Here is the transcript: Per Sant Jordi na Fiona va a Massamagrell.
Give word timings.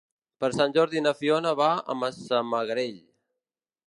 Per 0.43 0.47
Sant 0.53 0.71
Jordi 0.77 1.03
na 1.07 1.11
Fiona 1.19 1.51
va 1.59 1.67
a 1.79 1.97
Massamagrell. 2.05 2.99